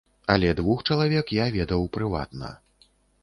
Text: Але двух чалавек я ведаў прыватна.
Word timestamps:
Але 0.35 0.47
двух 0.59 0.79
чалавек 0.87 1.33
я 1.39 1.45
ведаў 1.57 1.85
прыватна. 1.97 2.53